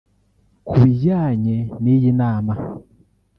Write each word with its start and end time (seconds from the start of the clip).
Ku 0.67 0.73
bijyanye 0.83 1.55
n’iyi 1.81 2.11
nama 2.21 2.53